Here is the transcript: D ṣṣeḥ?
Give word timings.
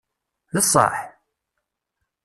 D 0.53 0.55
ṣṣeḥ? 0.65 0.95